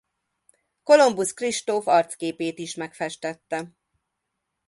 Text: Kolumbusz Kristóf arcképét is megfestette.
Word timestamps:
Kolumbusz 0.83 1.33
Kristóf 1.33 1.87
arcképét 1.87 2.59
is 2.59 2.75
megfestette. 2.75 3.71